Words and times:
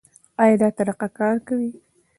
ایا 0.41 0.55
دا 0.61 0.69
طریقه 0.77 1.07
کار 1.17 1.35
کوي؟ 1.47 1.69